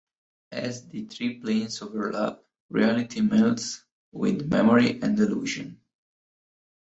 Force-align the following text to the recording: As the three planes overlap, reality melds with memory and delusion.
As 0.53 0.87
the 0.87 1.03
three 1.05 1.37
planes 1.39 1.79
overlap, 1.83 2.39
reality 2.71 3.19
melds 3.21 3.83
with 4.11 4.47
memory 4.49 4.99
and 4.99 5.15
delusion. 5.15 5.79